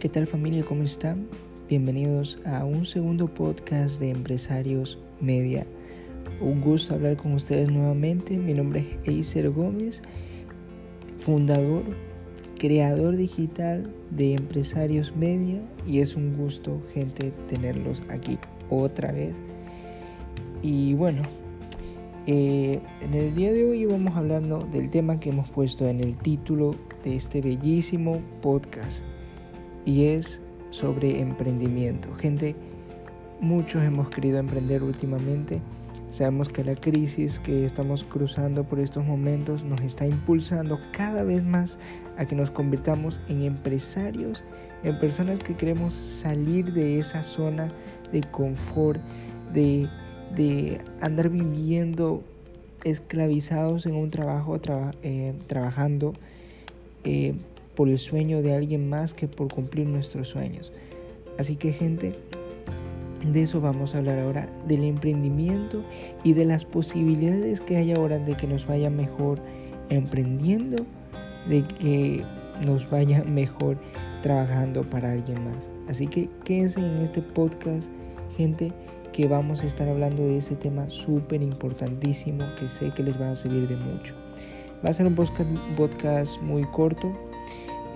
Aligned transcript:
¿Qué 0.00 0.08
tal 0.08 0.28
familia? 0.28 0.64
¿Cómo 0.64 0.84
están? 0.84 1.26
Bienvenidos 1.68 2.38
a 2.46 2.64
un 2.64 2.84
segundo 2.84 3.26
podcast 3.26 3.98
de 3.98 4.10
Empresarios 4.10 4.96
Media. 5.20 5.66
Un 6.40 6.60
gusto 6.60 6.94
hablar 6.94 7.16
con 7.16 7.32
ustedes 7.32 7.68
nuevamente. 7.68 8.36
Mi 8.36 8.54
nombre 8.54 8.86
es 9.02 9.08
Eiser 9.08 9.50
Gómez, 9.50 10.00
fundador, 11.18 11.82
creador 12.60 13.16
digital 13.16 13.92
de 14.10 14.34
Empresarios 14.34 15.16
Media 15.16 15.60
y 15.84 15.98
es 15.98 16.14
un 16.14 16.36
gusto, 16.36 16.80
gente, 16.94 17.32
tenerlos 17.50 18.00
aquí 18.08 18.38
otra 18.70 19.10
vez. 19.10 19.34
Y 20.62 20.94
bueno, 20.94 21.22
eh, 22.28 22.78
en 23.00 23.14
el 23.14 23.34
día 23.34 23.52
de 23.52 23.68
hoy 23.68 23.84
vamos 23.84 24.14
hablando 24.14 24.60
del 24.72 24.90
tema 24.90 25.18
que 25.18 25.30
hemos 25.30 25.50
puesto 25.50 25.88
en 25.88 26.00
el 26.00 26.16
título 26.18 26.76
de 27.02 27.16
este 27.16 27.40
bellísimo 27.40 28.20
podcast 28.40 29.02
y 29.88 30.04
es 30.04 30.38
sobre 30.68 31.18
emprendimiento. 31.18 32.14
Gente, 32.16 32.54
muchos 33.40 33.82
hemos 33.82 34.10
querido 34.10 34.38
emprender 34.38 34.82
últimamente. 34.82 35.62
Sabemos 36.12 36.50
que 36.50 36.62
la 36.62 36.74
crisis 36.74 37.38
que 37.38 37.64
estamos 37.64 38.04
cruzando 38.04 38.64
por 38.64 38.80
estos 38.80 39.06
momentos 39.06 39.64
nos 39.64 39.80
está 39.80 40.06
impulsando 40.06 40.78
cada 40.92 41.22
vez 41.22 41.42
más 41.42 41.78
a 42.18 42.26
que 42.26 42.36
nos 42.36 42.50
convirtamos 42.50 43.18
en 43.30 43.44
empresarios, 43.44 44.44
en 44.84 44.98
personas 44.98 45.38
que 45.38 45.56
queremos 45.56 45.94
salir 45.94 46.70
de 46.74 46.98
esa 46.98 47.24
zona 47.24 47.72
de 48.12 48.20
confort, 48.20 49.00
de, 49.54 49.88
de 50.34 50.82
andar 51.00 51.30
viviendo 51.30 52.22
esclavizados 52.84 53.86
en 53.86 53.94
un 53.94 54.10
trabajo, 54.10 54.60
eh, 55.02 55.32
trabajando 55.46 56.12
eh, 57.04 57.32
por 57.78 57.88
el 57.88 58.00
sueño 58.00 58.42
de 58.42 58.56
alguien 58.56 58.88
más 58.88 59.14
que 59.14 59.28
por 59.28 59.54
cumplir 59.54 59.86
nuestros 59.86 60.30
sueños. 60.30 60.72
Así 61.38 61.54
que 61.54 61.72
gente, 61.72 62.12
de 63.24 63.42
eso 63.44 63.60
vamos 63.60 63.94
a 63.94 63.98
hablar 63.98 64.18
ahora, 64.18 64.48
del 64.66 64.82
emprendimiento 64.82 65.84
y 66.24 66.32
de 66.32 66.44
las 66.44 66.64
posibilidades 66.64 67.60
que 67.60 67.76
hay 67.76 67.92
ahora 67.92 68.18
de 68.18 68.36
que 68.36 68.48
nos 68.48 68.66
vaya 68.66 68.90
mejor 68.90 69.40
emprendiendo, 69.90 70.86
de 71.48 71.62
que 71.78 72.24
nos 72.66 72.90
vaya 72.90 73.22
mejor 73.22 73.78
trabajando 74.22 74.82
para 74.82 75.12
alguien 75.12 75.44
más. 75.44 75.68
Así 75.88 76.08
que 76.08 76.28
quédense 76.42 76.80
en 76.80 77.00
este 77.00 77.22
podcast, 77.22 77.88
gente, 78.36 78.72
que 79.12 79.28
vamos 79.28 79.62
a 79.62 79.66
estar 79.66 79.88
hablando 79.88 80.24
de 80.24 80.38
ese 80.38 80.56
tema 80.56 80.90
súper 80.90 81.42
importantísimo 81.42 82.44
que 82.58 82.68
sé 82.68 82.90
que 82.96 83.04
les 83.04 83.20
va 83.20 83.30
a 83.30 83.36
servir 83.36 83.68
de 83.68 83.76
mucho. 83.76 84.16
Va 84.84 84.90
a 84.90 84.92
ser 84.92 85.06
un 85.06 85.14
podcast 85.14 86.42
muy 86.42 86.64
corto, 86.72 87.12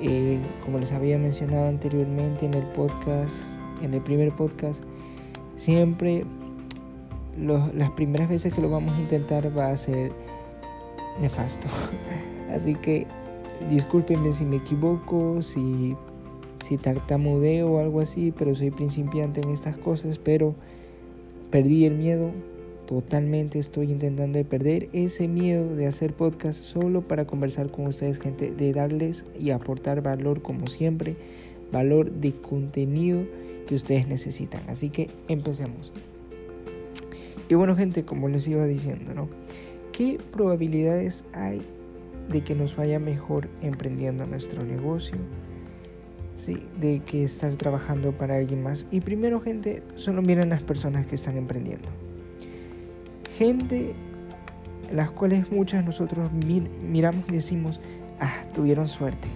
eh, 0.03 0.39
como 0.65 0.79
les 0.79 0.93
había 0.93 1.17
mencionado 1.17 1.69
anteriormente 1.69 2.45
en 2.45 2.55
el 2.55 2.65
podcast, 2.69 3.37
en 3.83 3.95
el 3.95 4.01
primer 4.01 4.33
podcast, 4.33 4.83
siempre 5.57 6.25
las 7.39 7.91
primeras 7.93 8.29
veces 8.29 8.53
que 8.53 8.61
lo 8.61 8.69
vamos 8.69 8.97
a 8.97 9.01
intentar 9.01 9.57
va 9.57 9.69
a 9.69 9.77
ser 9.77 10.13
nefasto. 11.21 11.69
Así 12.55 12.75
que 12.75 13.07
discúlpenme 13.71 14.33
si 14.33 14.45
me 14.45 14.57
equivoco, 14.57 15.41
si, 15.41 15.97
si 16.65 16.77
tartamudeo 16.79 17.71
o 17.71 17.81
algo 17.81 18.01
así, 18.01 18.33
pero 18.37 18.55
soy 18.55 18.71
principiante 18.71 19.41
en 19.41 19.51
estas 19.51 19.77
cosas, 19.79 20.19
pero 20.19 20.55
perdí 21.51 21.87
el 21.87 21.95
miedo, 21.95 22.33
totalmente 22.87 23.59
estoy 23.59 23.91
intentando 23.91 24.39
de 24.39 24.45
perder 24.45 24.89
ese 24.93 25.29
miedo 25.29 25.75
de 25.77 25.87
hacer 25.87 26.15
podcast 26.15 26.61
solo 26.61 27.03
para 27.03 27.27
conversar 27.27 27.71
con 27.71 27.87
ustedes, 27.87 28.19
gente, 28.19 28.51
de 28.51 28.73
darles 28.73 29.25
y 29.39 29.51
aportar 29.51 30.03
valor 30.03 30.43
como 30.43 30.67
siempre, 30.67 31.17
valor 31.73 32.11
de 32.11 32.33
contenido 32.33 33.25
que 33.67 33.75
ustedes 33.75 34.09
necesitan. 34.09 34.63
Así 34.69 34.91
que 34.91 35.11
empecemos. 35.29 35.93
Y 37.49 37.55
bueno, 37.55 37.77
gente, 37.77 38.05
como 38.05 38.29
les 38.29 38.47
iba 38.49 38.65
diciendo, 38.67 39.15
¿no? 39.15 39.29
¿Qué 39.93 40.19
probabilidades 40.33 41.25
hay 41.35 41.63
de 42.31 42.43
que 42.43 42.55
nos 42.55 42.77
vaya 42.77 42.99
mejor 42.99 43.49
emprendiendo 43.61 44.27
nuestro 44.27 44.65
negocio? 44.65 45.19
¿Sí? 46.37 46.59
De 46.81 47.01
que 47.01 47.25
estar 47.25 47.55
trabajando 47.55 48.13
para 48.13 48.37
alguien 48.37 48.63
más. 48.63 48.87
Y 48.91 49.01
primero, 49.01 49.41
gente, 49.41 49.83
solo 49.97 50.23
miren 50.23 50.49
las 50.49 50.63
personas 50.63 51.07
que 51.07 51.15
están 51.15 51.37
emprendiendo 51.37 51.89
gente 53.37 53.95
las 54.93 55.11
cuales 55.11 55.51
muchas 55.51 55.85
nosotros 55.85 56.31
miramos 56.33 57.25
y 57.29 57.33
decimos, 57.33 57.81
ah, 58.21 58.45
tuvieron 58.55 58.89
suerte. 58.89 59.29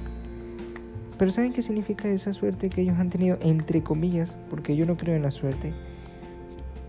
Pero 1.19 1.31
¿saben 1.31 1.53
qué 1.53 1.63
significa 1.63 2.09
esa 2.09 2.33
suerte 2.35 2.69
que 2.69 2.83
ellos 2.83 2.99
han 2.99 3.09
tenido? 3.09 3.39
Entre 3.41 3.83
comillas, 3.83 4.37
porque 4.51 4.77
yo 4.77 4.85
no 4.85 4.97
creo 4.97 5.17
en 5.17 5.23
la 5.23 5.31
suerte. 5.31 5.73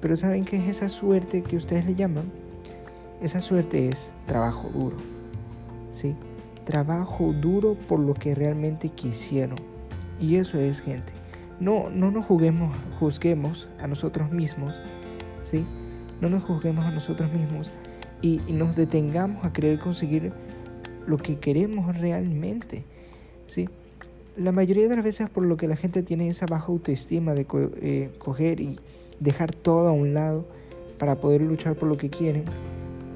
Pero 0.01 0.17
¿saben 0.17 0.43
qué 0.43 0.57
es 0.57 0.67
esa 0.67 0.89
suerte 0.89 1.43
que 1.43 1.55
ustedes 1.55 1.85
le 1.85 1.95
llaman? 1.95 2.29
Esa 3.21 3.39
suerte 3.39 3.89
es 3.89 4.11
trabajo 4.25 4.67
duro. 4.69 4.97
¿Sí? 5.93 6.13
Trabajo 6.65 7.33
duro 7.33 7.75
por 7.87 7.99
lo 7.99 8.13
que 8.13 8.35
realmente 8.35 8.89
quisieron. 8.89 9.57
Y 10.19 10.35
eso 10.35 10.59
es, 10.59 10.81
gente. 10.81 11.13
No, 11.59 11.89
no 11.89 12.11
nos 12.11 12.25
juguemos, 12.25 12.75
juzguemos 12.99 13.69
a 13.79 13.87
nosotros 13.87 14.29
mismos, 14.31 14.75
¿sí? 15.43 15.65
No 16.21 16.29
nos 16.29 16.43
juzguemos 16.43 16.85
a 16.85 16.91
nosotros 16.91 17.31
mismos 17.31 17.71
y, 18.21 18.39
nos 18.49 18.75
detengamos 18.75 19.45
a 19.45 19.53
querer 19.53 19.79
conseguir 19.79 20.31
lo 21.05 21.17
que 21.17 21.37
queremos 21.37 21.95
realmente. 21.97 22.83
¿sí? 23.47 23.69
La 24.35 24.51
mayoría 24.51 24.87
de 24.87 24.95
las 24.95 25.03
veces 25.03 25.29
por 25.29 25.45
lo 25.45 25.57
que 25.57 25.67
la 25.67 25.75
gente 25.75 26.03
tiene 26.03 26.27
esa 26.27 26.45
baja 26.45 26.67
autoestima 26.67 27.33
de 27.33 27.45
eh, 27.81 28.11
coger 28.17 28.59
y 28.59 28.79
dejar 29.19 29.53
todo 29.53 29.89
a 29.89 29.91
un 29.91 30.13
lado 30.13 30.45
para 30.97 31.15
poder 31.15 31.41
luchar 31.41 31.75
por 31.75 31.89
lo 31.89 31.97
que 31.97 32.09
quieren, 32.09 32.45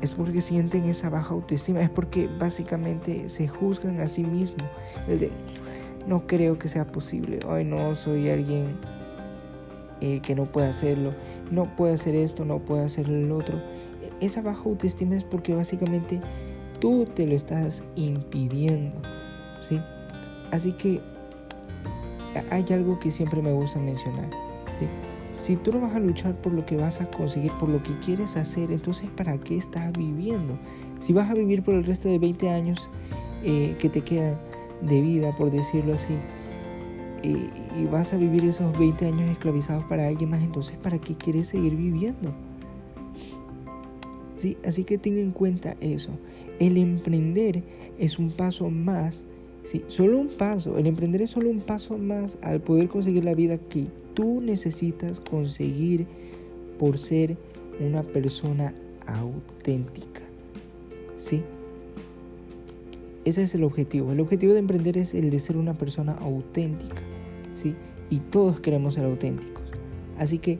es 0.02 0.12
porque 0.12 0.42
sienten 0.42 0.84
esa 0.86 1.10
baja 1.10 1.34
autoestima, 1.34 1.82
es 1.82 1.90
porque 1.90 2.28
básicamente 2.40 3.30
se 3.30 3.48
juzgan 3.48 4.00
a 4.00 4.08
sí 4.08 4.24
mismos. 4.24 4.68
El 5.08 5.20
de, 5.20 5.32
no 6.08 6.26
creo 6.28 6.58
que 6.58 6.68
sea 6.68 6.88
posible, 6.88 7.40
hoy 7.48 7.64
no 7.66 7.96
soy 7.96 8.30
alguien 8.30 8.78
eh, 10.02 10.20
que 10.22 10.36
no 10.36 10.46
puede 10.46 10.68
hacerlo, 10.68 11.14
no 11.52 11.76
puede 11.76 11.94
hacer 11.94 12.16
esto, 12.16 12.44
no 12.46 12.60
puede 12.60 12.84
hacer 12.84 13.08
el 13.08 13.32
otro. 13.32 13.60
Esa 14.20 14.42
baja 14.42 14.64
autoestima 14.66 15.16
es 15.16 15.24
porque 15.24 15.54
básicamente 15.54 16.20
tú 16.80 17.06
te 17.06 17.28
lo 17.28 17.36
estás 17.36 17.84
impidiendo, 17.96 19.00
¿sí? 19.68 19.80
Así 20.52 20.74
que 20.74 21.00
hay 22.50 22.66
algo 22.72 23.00
que 23.00 23.12
siempre 23.12 23.42
me 23.42 23.52
gusta 23.52 23.80
mencionar, 23.80 24.30
Si 25.38 25.56
tú 25.56 25.72
no 25.72 25.82
vas 25.82 25.96
a 25.96 26.00
luchar 26.00 26.36
por 26.36 26.54
lo 26.54 26.66
que 26.66 26.78
vas 26.78 27.02
a 27.02 27.10
conseguir, 27.10 27.52
por 27.60 27.70
lo 27.70 27.82
que 27.82 27.98
quieres 28.00 28.38
hacer, 28.38 28.72
entonces 28.72 29.10
¿para 29.16 29.38
qué 29.38 29.58
estás 29.58 29.92
viviendo? 29.94 30.58
Si 31.00 31.14
vas 31.14 31.30
a 31.30 31.34
vivir 31.34 31.64
por 31.64 31.74
el 31.74 31.84
resto 31.84 32.10
de 32.10 32.20
20 32.20 32.50
años 32.50 32.90
eh, 33.44 33.76
que 33.80 33.90
te 33.90 34.02
quedan 34.02 34.36
de 34.82 35.02
vida, 35.02 35.36
por 35.36 35.52
decirlo 35.52 35.94
así, 35.94 36.14
y, 37.24 37.86
vas 37.92 38.14
a 38.14 38.18
vivir 38.18 38.46
esos 38.46 38.78
20 38.78 39.06
años 39.06 39.30
esclavizados 39.30 39.84
para 39.86 40.08
alguien 40.08 40.30
más, 40.30 40.42
entonces 40.42 40.78
¿para 40.78 41.00
qué 41.00 41.16
quieres 41.16 41.50
seguir 41.50 41.76
viviendo? 41.76 42.34
¿Sí? 44.38 44.58
Así 44.66 44.84
que 44.84 44.98
ten 44.98 45.18
en 45.18 45.32
cuenta 45.32 45.76
eso. 45.82 46.12
El 46.60 46.78
emprender 46.78 47.64
es 48.00 48.18
un 48.18 48.32
paso 48.32 48.70
más, 48.70 49.24
¿sí? 49.64 49.84
solo 49.88 50.18
un 50.18 50.30
paso. 50.30 50.78
El 50.78 50.88
emprender 50.88 51.22
es 51.22 51.32
solo 51.32 51.50
un 51.50 51.62
paso 51.62 51.98
más 51.98 52.38
al 52.42 52.62
poder 52.62 52.88
conseguir 52.88 53.24
la 53.24 53.36
vida 53.36 53.58
que 53.58 53.88
tú 54.14 54.42
necesitas 54.42 55.20
conseguir 55.20 56.08
por 56.80 56.98
ser 56.98 57.38
una 57.80 58.04
persona 58.04 58.74
auténtica. 59.06 60.22
¿Sí? 61.18 61.44
Ese 63.24 63.44
es 63.44 63.54
el 63.54 63.64
objetivo. 63.64 64.12
El 64.12 64.20
objetivo 64.20 64.54
de 64.54 64.60
emprender 64.60 64.98
es 64.98 65.14
el 65.14 65.30
de 65.30 65.40
ser 65.40 65.58
una 65.58 65.74
persona 65.74 66.14
auténtica. 66.14 67.02
¿sí? 67.56 67.76
Y 68.10 68.18
todos 68.18 68.60
queremos 68.60 68.96
ser 68.96 69.06
auténticos. 69.06 69.64
Así 70.18 70.40
que 70.40 70.60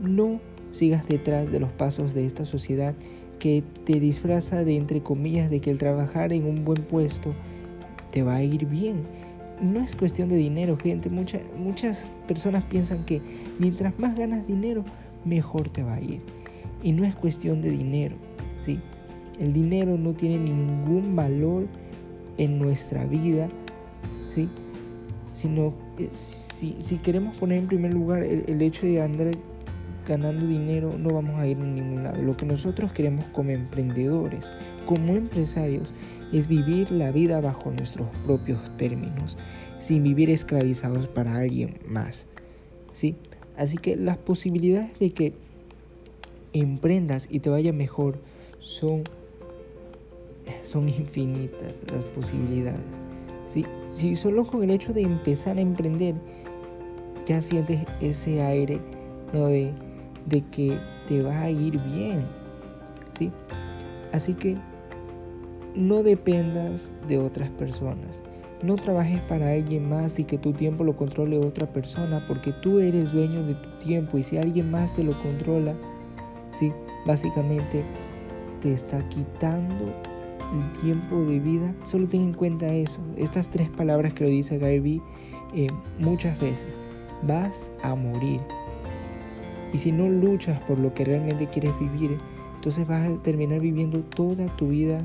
no 0.00 0.40
sigas 0.72 1.06
detrás 1.08 1.50
de 1.50 1.60
los 1.60 1.70
pasos 1.70 2.14
de 2.14 2.24
esta 2.24 2.44
sociedad 2.44 2.94
que 3.38 3.62
te 3.84 3.98
disfraza 3.98 4.62
de, 4.62 4.76
entre 4.76 5.02
comillas, 5.02 5.50
de 5.50 5.60
que 5.60 5.70
el 5.70 5.78
trabajar 5.78 6.32
en 6.32 6.44
un 6.44 6.64
buen 6.64 6.82
puesto 6.82 7.34
te 8.12 8.22
va 8.22 8.36
a 8.36 8.42
ir 8.42 8.66
bien. 8.66 9.02
No 9.60 9.80
es 9.80 9.96
cuestión 9.96 10.28
de 10.28 10.36
dinero, 10.36 10.76
gente. 10.76 11.08
muchas 11.10 12.08
personas 12.28 12.64
piensan 12.64 13.04
que 13.04 13.20
mientras 13.58 13.98
más 13.98 14.16
ganas 14.16 14.46
dinero, 14.46 14.84
mejor 15.24 15.70
te 15.70 15.82
va 15.82 15.94
a 15.94 16.00
ir. 16.00 16.20
Y 16.82 16.92
no 16.92 17.04
es 17.04 17.14
cuestión 17.14 17.62
de 17.62 17.70
dinero, 17.70 18.16
¿sí? 18.64 18.78
El 19.38 19.52
dinero 19.52 19.96
no 19.96 20.12
tiene 20.12 20.38
ningún 20.38 21.16
valor 21.16 21.66
en 22.42 22.58
nuestra 22.58 23.04
vida, 23.04 23.48
¿sí? 24.28 24.48
Sino 25.30 25.74
si, 26.10 26.76
si, 26.78 26.96
queremos 26.98 27.36
poner 27.36 27.58
en 27.58 27.66
primer 27.68 27.94
lugar 27.94 28.22
el, 28.22 28.60
hecho 28.60 28.86
de 28.86 29.00
andar 29.00 29.30
ganando 30.06 30.46
dinero, 30.46 30.98
no 30.98 31.14
vamos 31.14 31.38
a 31.40 31.46
ir 31.46 31.56
a 31.58 31.64
ningún 31.64 32.02
lado. 32.02 32.20
Lo 32.20 32.36
que 32.36 32.44
nosotros 32.44 32.92
queremos 32.92 33.24
como 33.26 33.50
emprendedores, 33.50 34.52
como 34.86 35.14
empresarios, 35.14 35.92
es 36.32 36.48
vivir 36.48 36.90
la 36.90 37.12
vida 37.12 37.40
bajo 37.40 37.70
nuestros 37.70 38.08
propios 38.26 38.60
términos, 38.76 39.38
sin 39.78 40.02
vivir 40.02 40.28
esclavizados 40.28 41.06
para 41.06 41.36
alguien 41.36 41.78
más. 41.86 42.26
¿sí? 42.92 43.14
Así 43.56 43.78
que 43.78 43.96
las 43.96 44.18
posibilidades 44.18 44.98
de 44.98 45.10
que 45.10 45.34
emprendas 46.52 47.28
y 47.30 47.38
te 47.40 47.50
vaya 47.50 47.72
mejor 47.72 48.18
son, 48.58 49.04
son 50.62 50.88
infinitas 50.88 51.74
las 51.90 52.04
posibilidades. 52.04 52.80
¿sí? 53.46 53.64
Si 53.90 54.16
solo 54.16 54.44
con 54.44 54.62
el 54.62 54.70
hecho 54.70 54.92
de 54.92 55.02
empezar 55.02 55.58
a 55.58 55.60
emprender 55.60 56.14
ya 57.26 57.40
sientes 57.40 57.84
ese 58.00 58.42
aire 58.42 58.80
¿no? 59.32 59.46
de, 59.46 59.72
de 60.26 60.40
que 60.50 60.78
te 61.08 61.22
va 61.22 61.42
a 61.42 61.50
ir 61.50 61.78
bien. 61.78 62.26
¿sí? 63.16 63.30
Así 64.12 64.34
que 64.34 64.56
no 65.74 66.02
dependas 66.02 66.90
de 67.08 67.18
otras 67.18 67.48
personas. 67.50 68.20
No 68.62 68.76
trabajes 68.76 69.20
para 69.22 69.50
alguien 69.50 69.88
más 69.88 70.18
y 70.18 70.24
que 70.24 70.38
tu 70.38 70.52
tiempo 70.52 70.84
lo 70.84 70.96
controle 70.96 71.38
otra 71.38 71.66
persona 71.66 72.24
porque 72.28 72.52
tú 72.52 72.78
eres 72.78 73.12
dueño 73.12 73.42
de 73.44 73.54
tu 73.54 73.68
tiempo 73.84 74.18
y 74.18 74.22
si 74.22 74.38
alguien 74.38 74.70
más 74.70 74.94
te 74.94 75.02
lo 75.02 75.20
controla, 75.20 75.74
sí, 76.52 76.72
básicamente 77.04 77.84
te 78.60 78.72
está 78.72 79.00
quitando 79.08 79.92
el 80.52 80.80
tiempo 80.80 81.24
de 81.24 81.40
vida. 81.40 81.74
Solo 81.84 82.06
ten 82.08 82.22
en 82.22 82.32
cuenta 82.34 82.72
eso, 82.72 83.00
estas 83.16 83.48
tres 83.48 83.68
palabras 83.70 84.14
que 84.14 84.24
lo 84.24 84.30
dice 84.30 84.58
Gary 84.58 85.00
eh, 85.54 85.68
muchas 85.98 86.38
veces. 86.40 86.68
Vas 87.26 87.70
a 87.82 87.94
morir. 87.94 88.40
Y 89.72 89.78
si 89.78 89.92
no 89.92 90.08
luchas 90.08 90.60
por 90.64 90.78
lo 90.78 90.92
que 90.92 91.04
realmente 91.04 91.46
quieres 91.46 91.72
vivir, 91.80 92.18
entonces 92.56 92.86
vas 92.86 93.08
a 93.08 93.22
terminar 93.22 93.60
viviendo 93.60 94.00
toda 94.00 94.46
tu 94.56 94.68
vida 94.68 95.04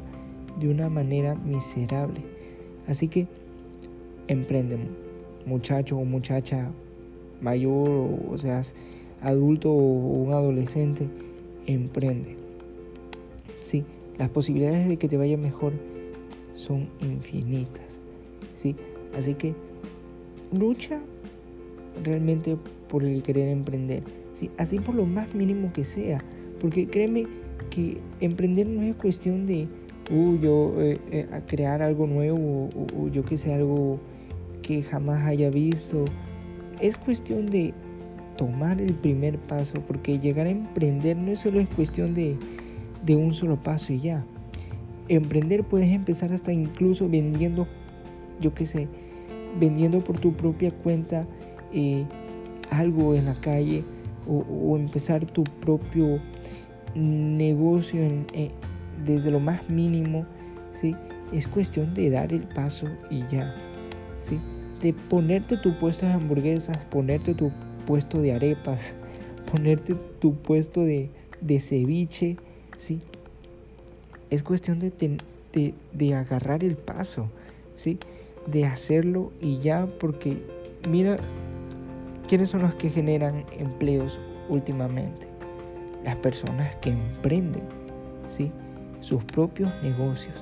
de 0.59 0.69
una 0.69 0.89
manera 0.89 1.35
miserable. 1.35 2.21
Así 2.88 3.07
que 3.07 3.27
emprende, 4.27 4.77
muchacho 5.45 5.97
o 5.97 6.05
muchacha 6.05 6.69
mayor, 7.41 8.09
o, 8.29 8.38
sea, 8.38 8.61
adulto 9.21 9.71
o 9.71 10.23
un 10.23 10.33
adolescente, 10.33 11.07
emprende. 11.65 12.35
Sí, 13.61 13.85
las 14.17 14.29
posibilidades 14.29 14.87
de 14.87 14.97
que 14.97 15.07
te 15.07 15.17
vaya 15.17 15.37
mejor 15.37 15.73
son 16.53 16.87
infinitas. 17.01 17.99
¿sí? 18.55 18.75
Así 19.17 19.33
que 19.33 19.53
lucha 20.51 20.99
realmente 22.03 22.57
por 22.89 23.03
el 23.03 23.21
querer 23.23 23.49
emprender. 23.49 24.03
¿sí? 24.33 24.49
Así 24.57 24.79
por 24.79 24.95
lo 24.95 25.05
más 25.05 25.33
mínimo 25.33 25.71
que 25.73 25.83
sea. 25.83 26.23
Porque 26.59 26.87
créeme 26.87 27.25
que 27.69 27.97
emprender 28.21 28.67
no 28.67 28.81
es 28.81 28.95
cuestión 28.95 29.45
de 29.45 29.67
uh, 30.11 30.37
yo 30.39 30.73
eh, 30.77 30.99
eh, 31.11 31.27
crear 31.47 31.81
algo 31.81 32.07
nuevo 32.07 32.69
o, 32.95 33.07
yo 33.09 33.23
que 33.23 33.37
sé, 33.37 33.53
algo 33.53 33.99
que 34.61 34.81
jamás 34.81 35.25
haya 35.25 35.49
visto. 35.49 36.05
Es 36.79 36.97
cuestión 36.97 37.47
de 37.47 37.73
tomar 38.37 38.79
el 38.79 38.93
primer 38.93 39.37
paso, 39.39 39.81
porque 39.87 40.19
llegar 40.19 40.47
a 40.47 40.51
emprender 40.51 41.17
no 41.17 41.35
solo 41.35 41.59
es 41.59 41.67
cuestión 41.69 42.13
de, 42.13 42.35
de 43.05 43.15
un 43.15 43.33
solo 43.33 43.61
paso 43.61 43.94
y 43.94 43.99
ya. 43.99 44.25
Emprender 45.09 45.63
puedes 45.63 45.89
empezar 45.89 46.33
hasta 46.33 46.51
incluso 46.51 47.07
vendiendo, 47.07 47.67
yo 48.41 48.53
qué 48.53 48.65
sé, 48.65 48.88
vendiendo 49.59 50.03
por 50.03 50.19
tu 50.19 50.33
propia 50.33 50.71
cuenta 50.71 51.25
eh, 51.73 52.05
algo 52.69 53.15
en 53.15 53.25
la 53.25 53.39
calle 53.39 53.83
o, 54.27 54.39
o, 54.39 54.77
empezar 54.77 55.25
tu 55.25 55.44
propio 55.44 56.19
negocio 56.95 58.01
en, 58.01 58.25
desde 59.05 59.31
lo 59.31 59.39
más 59.39 59.69
mínimo, 59.69 60.25
¿sí? 60.73 60.95
Es 61.31 61.47
cuestión 61.47 61.94
de 61.94 62.09
dar 62.09 62.31
el 62.33 62.41
paso 62.41 62.88
y 63.09 63.25
ya, 63.27 63.53
¿sí? 64.21 64.39
De 64.81 64.94
ponerte 64.94 65.57
tu 65.57 65.77
puesto 65.77 66.05
de 66.05 66.13
hamburguesas, 66.13 66.77
ponerte 66.85 67.33
tu 67.33 67.51
puesto 67.85 68.21
de 68.21 68.33
arepas, 68.33 68.95
ponerte 69.51 69.95
tu 70.19 70.35
puesto 70.35 70.83
de, 70.83 71.09
de 71.41 71.59
ceviche, 71.59 72.38
¿sí? 72.77 73.00
Es 74.29 74.44
cuestión 74.44 74.79
de, 74.79 74.91
de, 75.53 75.74
de 75.94 76.15
agarrar 76.15 76.63
el 76.63 76.75
paso, 76.75 77.29
¿sí? 77.75 77.97
De 78.45 78.65
hacerlo 78.65 79.31
y 79.41 79.59
ya, 79.59 79.88
porque 80.00 80.38
mira, 80.88 81.18
¿quiénes 82.27 82.50
son 82.50 82.62
los 82.62 82.75
que 82.75 82.89
generan 82.89 83.45
empleos 83.57 84.19
últimamente? 84.50 85.27
Las 86.03 86.15
personas 86.18 86.75
que 86.77 86.89
emprenden, 86.89 87.63
¿sí? 88.27 88.51
sus 89.01 89.23
propios 89.23 89.71
negocios. 89.83 90.35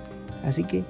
Así 0.43 0.63
que 0.63 0.83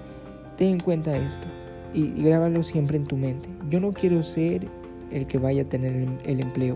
ten 0.58 0.70
en 0.70 0.80
cuenta 0.80 1.16
esto 1.16 1.48
y, 1.94 2.24
grábalo 2.24 2.64
siempre 2.64 2.98
en 2.98 3.06
tu 3.06 3.18
mente. 3.18 3.50
Yo 3.70 3.80
no 3.80 3.92
quiero 3.92 4.22
ser 4.24 4.68
el 5.12 5.28
que 5.28 5.38
vaya 5.38 5.64
a 5.64 5.66
tener 5.66 6.08
el, 6.26 6.40
empleo. 6.40 6.76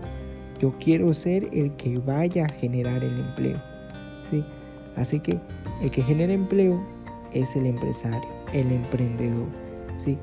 Yo 0.60 0.74
quiero 0.78 1.12
ser 1.14 1.48
el 1.52 1.72
que 1.72 1.98
vaya 1.98 2.46
a 2.46 2.48
generar 2.48 3.02
el 3.04 3.18
empleo. 3.18 3.60
¿sí? 4.30 4.44
Así 4.96 5.20
que 5.20 5.38
el 5.82 5.90
que 5.90 6.02
genera 6.02 6.32
empleo 6.32 6.80
es 7.32 7.56
el 7.56 7.66
empresario, 7.66 8.28
el 8.52 8.70
emprendedor. 8.72 9.46
¿sí? 9.98 10.18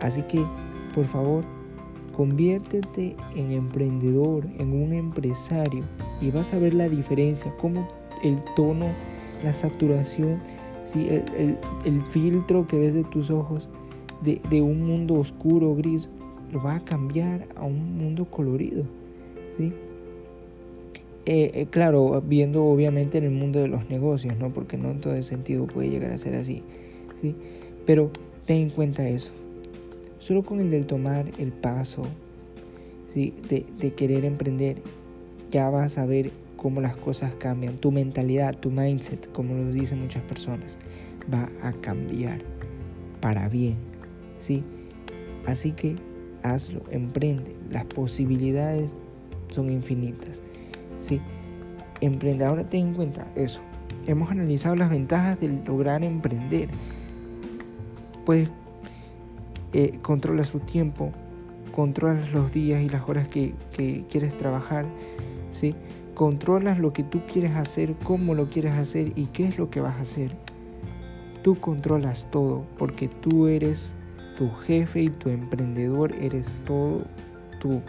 Así 0.00 0.22
que, 0.22 0.44
por 0.94 1.04
favor, 1.06 1.44
conviértete 2.16 3.16
en 3.36 3.52
emprendedor, 3.52 4.46
en 4.58 4.72
un 4.72 4.92
empresario 4.92 5.84
y 6.20 6.30
vas 6.30 6.52
a 6.52 6.58
ver 6.58 6.74
la 6.74 6.88
diferencia, 6.88 7.54
cómo 7.60 7.88
el 8.22 8.42
tono 8.56 8.86
la 9.44 9.52
saturación, 9.52 10.40
¿sí? 10.84 11.08
el, 11.08 12.02
filtro 12.10 12.66
que 12.66 12.78
ves 12.78 12.94
de 12.94 13.04
tus 13.04 13.30
ojos 13.30 13.68
de, 14.22 14.60
un 14.60 14.84
mundo 14.84 15.14
oscuro, 15.14 15.74
gris, 15.76 16.08
lo 16.52 16.62
va 16.62 16.76
a 16.76 16.80
cambiar 16.80 17.46
a 17.56 17.64
un 17.64 17.98
mundo 17.98 18.24
colorido. 18.24 18.84
¿sí? 19.56 19.72
Eh, 21.30 21.50
eh, 21.52 21.66
claro, 21.66 22.22
viendo 22.22 22.64
obviamente 22.64 23.18
en 23.18 23.24
el 23.24 23.32
mundo 23.32 23.60
de 23.60 23.68
los 23.68 23.90
negocios, 23.90 24.38
¿no? 24.38 24.50
porque 24.50 24.78
no 24.78 24.90
en 24.90 25.00
todo 25.02 25.22
sentido 25.22 25.66
puede 25.66 25.90
llegar 25.90 26.10
a 26.10 26.16
ser 26.16 26.34
así. 26.34 26.62
¿sí? 27.20 27.36
Pero 27.84 28.10
ten 28.46 28.60
en 28.60 28.70
cuenta 28.70 29.06
eso. 29.06 29.32
Solo 30.18 30.42
con 30.42 30.58
el 30.58 30.70
del 30.70 30.86
tomar 30.86 31.26
el 31.36 31.52
paso 31.52 32.04
¿sí? 33.12 33.34
de, 33.50 33.66
de 33.78 33.92
querer 33.92 34.24
emprender, 34.24 34.78
ya 35.50 35.68
vas 35.68 35.98
a 35.98 36.06
ver 36.06 36.30
cómo 36.56 36.80
las 36.80 36.96
cosas 36.96 37.34
cambian. 37.34 37.74
Tu 37.74 37.92
mentalidad, 37.92 38.56
tu 38.58 38.70
mindset, 38.70 39.30
como 39.32 39.54
lo 39.54 39.70
dicen 39.70 40.00
muchas 40.00 40.22
personas, 40.22 40.78
va 41.30 41.50
a 41.60 41.74
cambiar 41.74 42.40
para 43.20 43.50
bien. 43.50 43.76
¿sí? 44.38 44.64
Así 45.44 45.72
que 45.72 45.96
hazlo, 46.42 46.80
emprende. 46.90 47.54
Las 47.70 47.84
posibilidades 47.84 48.96
son 49.50 49.68
infinitas. 49.68 50.42
¿Sí? 51.00 51.20
Emprende. 52.00 52.44
Ahora 52.44 52.64
ten 52.68 52.88
en 52.88 52.94
cuenta 52.94 53.26
eso. 53.34 53.60
Hemos 54.06 54.30
analizado 54.30 54.76
las 54.76 54.90
ventajas 54.90 55.38
de 55.40 55.48
lograr 55.66 56.02
emprender. 56.02 56.68
Pues 58.24 58.48
eh, 59.72 59.98
controla 60.02 60.44
su 60.44 60.60
tiempo, 60.60 61.12
controla 61.74 62.26
los 62.32 62.52
días 62.52 62.82
y 62.82 62.88
las 62.88 63.08
horas 63.08 63.28
que, 63.28 63.54
que 63.72 64.04
quieres 64.08 64.36
trabajar. 64.36 64.86
¿sí? 65.52 65.74
Controlas 66.14 66.78
lo 66.78 66.92
que 66.92 67.04
tú 67.04 67.20
quieres 67.32 67.54
hacer, 67.56 67.94
cómo 68.04 68.34
lo 68.34 68.48
quieres 68.48 68.72
hacer 68.72 69.12
y 69.16 69.26
qué 69.26 69.48
es 69.48 69.58
lo 69.58 69.70
que 69.70 69.80
vas 69.80 69.96
a 69.96 70.02
hacer. 70.02 70.32
Tú 71.42 71.58
controlas 71.60 72.30
todo 72.30 72.64
porque 72.76 73.08
tú 73.08 73.46
eres 73.46 73.94
tu 74.36 74.50
jefe 74.50 75.02
y 75.02 75.08
tu 75.10 75.28
emprendedor, 75.30 76.14
eres 76.20 76.62
todo 76.66 77.02
tú. 77.60 77.80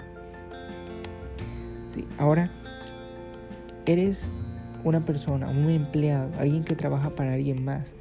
Sí, 1.94 2.06
ahora 2.18 2.51
eres 3.86 4.30
una 4.84 5.06
persona, 5.06 5.50
un 5.50 5.70
empleado, 5.70 6.32
alguien 6.40 6.64
que 6.64 6.76
trabaja 6.76 7.10
para 7.12 7.34
alguien 7.34 7.64
más. 7.64 7.94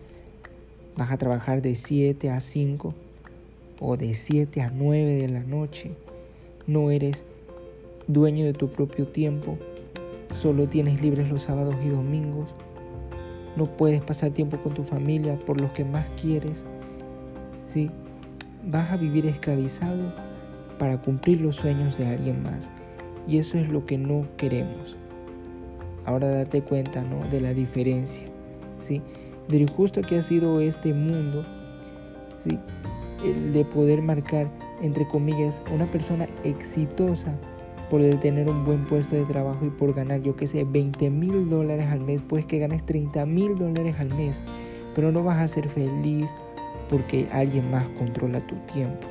Vas 0.97 1.11
a 1.11 1.19
trabajar 1.19 1.63
de 1.63 1.75
7 1.75 2.31
a 2.31 2.41
5 2.41 2.95
o 3.81 3.97
de 3.97 4.15
7 4.15 4.61
a 4.63 4.71
9 4.71 5.15
de 5.15 5.29
la 5.29 5.41
noche. 5.41 5.91
No 6.67 6.91
eres 6.91 7.25
dueño 8.07 8.45
de 8.45 8.53
tu 8.53 8.69
propio 8.69 9.07
tiempo, 9.09 9.59
Solo 10.33 10.69
tienes 10.69 11.03
libres 11.03 11.29
los 11.31 11.43
sábados 11.43 11.75
y 11.85 11.89
domingos. 11.89 12.55
No 13.57 13.65
puedes 13.65 14.01
pasar 14.03 14.31
tiempo 14.31 14.59
con 14.59 14.75
tu 14.75 14.85
familia 14.85 15.37
por 15.37 15.61
los 15.61 15.71
que 15.73 15.85
más 15.85 16.07
quieres. 16.21 16.65
¿Sí? 17.67 17.91
Vas 18.65 18.93
a 18.93 18.97
vivir 18.97 19.27
esclavizado 19.27 20.15
para 20.79 21.01
cumplir 21.01 21.41
los 21.41 21.57
sueños 21.57 21.99
de 21.99 22.07
alguien 22.07 22.43
más. 22.43 22.71
Y 23.27 23.39
eso 23.39 23.59
es 23.59 23.69
lo 23.69 23.85
que 23.85 23.99
no 23.99 24.27
queremos. 24.37 24.97
Ahora 26.09 26.27
date 26.31 26.63
cuenta 26.63 27.03
¿no? 27.03 27.21
de 27.29 27.39
la 27.39 27.53
diferencia. 27.53 28.27
¿sí? 28.81 29.03
De 29.47 29.59
lo 29.59 29.65
injusto 29.65 30.01
que 30.01 30.17
ha 30.17 30.23
sido 30.23 30.59
este 30.59 30.95
mundo. 30.95 31.45
¿sí? 32.43 32.59
El 33.23 33.53
de 33.53 33.63
poder 33.67 34.01
marcar, 34.01 34.49
entre 34.81 35.07
comillas, 35.07 35.61
una 35.75 35.85
persona 35.85 36.27
exitosa 36.45 37.37
por 37.91 38.01
tener 38.21 38.49
un 38.49 38.65
buen 38.65 38.87
puesto 38.87 39.17
de 39.17 39.27
trabajo 39.27 39.67
y 39.67 39.69
por 39.69 39.93
ganar, 39.93 40.23
yo 40.23 40.35
que 40.35 40.49
sé, 40.49 40.65
20 40.65 41.11
mil 41.11 41.51
dólares 41.51 41.89
al 41.91 42.01
mes, 42.01 42.23
pues 42.23 42.47
que 42.47 42.59
ganes 42.59 42.87
30 42.87 43.27
mil 43.27 43.55
dólares 43.57 43.95
al 43.99 44.09
mes. 44.15 44.43
pero 44.95 45.13
no 45.13 45.23
vas 45.23 45.43
a 45.43 45.49
ser 45.49 45.69
feliz 45.69 46.31
porque 46.89 47.29
alguien 47.33 47.71
más 47.71 47.87
controla 47.91 48.41
tu 48.47 48.57
tiempo. 48.73 49.07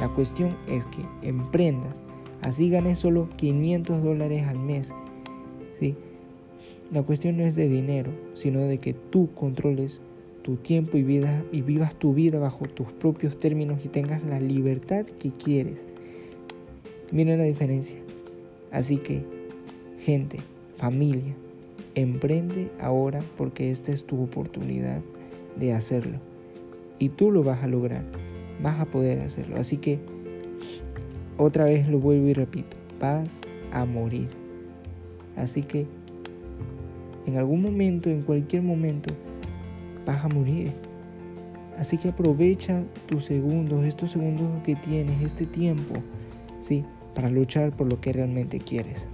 La 0.00 0.08
cuestión 0.08 0.56
es 0.66 0.86
que 0.86 1.04
emprendas, 1.28 2.00
así 2.40 2.70
ganes 2.70 3.00
solo 3.00 3.28
500 3.36 4.02
dólares 4.02 4.44
al 4.48 4.58
mes. 4.58 4.94
¿sí? 5.78 5.94
La 6.90 7.02
cuestión 7.02 7.36
no 7.36 7.44
es 7.44 7.54
de 7.54 7.68
dinero, 7.68 8.10
sino 8.34 8.60
de 8.60 8.78
que 8.78 8.92
tú 8.92 9.30
controles 9.34 10.00
tu 10.42 10.56
tiempo 10.56 10.96
y 10.96 11.02
vida 11.02 11.44
y 11.52 11.62
vivas 11.62 11.94
tu 11.94 12.12
vida 12.12 12.38
bajo 12.38 12.66
tus 12.66 12.92
propios 12.92 13.38
términos 13.38 13.84
y 13.84 13.88
tengas 13.88 14.22
la 14.24 14.40
libertad 14.40 15.06
que 15.06 15.30
quieres. 15.30 15.86
Miren 17.12 17.38
la 17.38 17.44
diferencia. 17.44 17.98
Así 18.70 18.96
que, 18.96 19.22
gente, 20.00 20.38
familia, 20.78 21.34
emprende 21.94 22.70
ahora 22.80 23.22
porque 23.36 23.70
esta 23.70 23.92
es 23.92 24.04
tu 24.04 24.22
oportunidad 24.22 25.00
de 25.56 25.72
hacerlo. 25.72 26.18
Y 26.98 27.10
tú 27.10 27.30
lo 27.30 27.42
vas 27.42 27.62
a 27.62 27.66
lograr, 27.66 28.04
vas 28.62 28.80
a 28.80 28.86
poder 28.86 29.20
hacerlo. 29.20 29.56
Así 29.56 29.76
que, 29.76 29.98
otra 31.38 31.64
vez 31.64 31.88
lo 31.88 31.98
vuelvo 31.98 32.28
y 32.28 32.34
repito, 32.34 32.76
vas 33.00 33.42
a 33.72 33.84
morir. 33.84 34.28
Así 35.36 35.62
que, 35.62 35.86
en 37.26 37.36
algún 37.36 37.62
momento, 37.62 38.10
en 38.10 38.22
cualquier 38.22 38.62
momento, 38.62 39.14
vas 40.04 40.24
a 40.24 40.28
morir. 40.28 40.72
Así 41.78 41.96
que 41.96 42.08
aprovecha 42.08 42.84
tus 43.06 43.24
segundos, 43.24 43.84
estos 43.84 44.10
segundos 44.10 44.48
que 44.62 44.76
tienes, 44.76 45.22
este 45.22 45.46
tiempo, 45.46 45.94
¿sí? 46.60 46.84
para 47.14 47.30
luchar 47.30 47.72
por 47.72 47.88
lo 47.88 48.00
que 48.00 48.12
realmente 48.12 48.58
quieres. 48.58 49.08